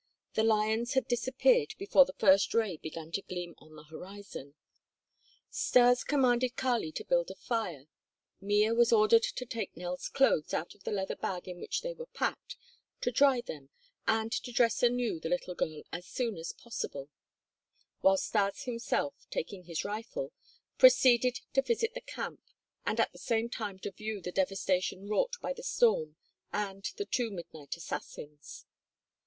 The 0.33 0.41
lions 0.41 0.93
had 0.95 1.07
disappeared 1.07 1.75
before 1.77 2.05
the 2.05 2.15
first 2.17 2.55
ray 2.55 2.75
began 2.77 3.11
to 3.11 3.21
gleam 3.21 3.53
on 3.59 3.75
the 3.75 3.83
horizon. 3.83 4.55
Stas 5.51 6.03
commanded 6.03 6.55
Kali 6.55 6.91
to 6.93 7.05
build 7.05 7.29
a 7.29 7.35
fire. 7.35 7.85
Mea 8.41 8.71
was 8.71 8.91
ordered 8.91 9.21
to 9.21 9.45
take 9.45 9.77
Nell's 9.77 10.09
clothes 10.09 10.55
out 10.55 10.73
of 10.73 10.85
the 10.85 10.91
leather 10.91 11.15
bag 11.15 11.47
in 11.47 11.59
which 11.59 11.81
they 11.81 11.93
were 11.93 12.07
packed, 12.07 12.55
to 13.01 13.11
dry 13.11 13.41
them, 13.41 13.69
and 14.07 14.31
to 14.31 14.51
dress 14.51 14.81
anew 14.81 15.19
the 15.19 15.29
little 15.29 15.53
girl 15.53 15.83
as 15.91 16.07
soon 16.07 16.35
as 16.35 16.51
possible; 16.51 17.07
while 17.99 18.17
Stas 18.17 18.63
himself, 18.63 19.27
taking 19.29 19.65
his 19.65 19.85
rifle, 19.85 20.33
proceeded 20.79 21.41
to 21.53 21.61
visit 21.61 21.93
the 21.93 22.01
camp 22.01 22.41
and 22.87 22.99
at 22.99 23.11
the 23.11 23.19
same 23.19 23.49
time 23.49 23.77
to 23.77 23.91
view 23.91 24.19
the 24.19 24.31
devastation 24.31 25.07
wrought 25.07 25.35
by 25.43 25.53
the 25.53 25.61
storm 25.61 26.15
and 26.51 26.85
the 26.97 27.05
two 27.05 27.29
midnight 27.29 27.77
assassins. 27.77 28.65